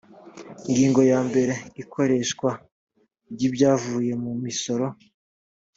[0.69, 1.53] ingingo ya mbere
[1.83, 2.49] ikoreshwa
[3.33, 4.87] ry’ibyavuye mu misoro